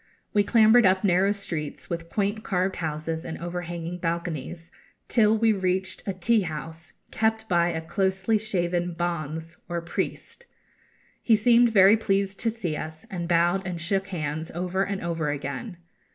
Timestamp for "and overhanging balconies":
3.23-4.71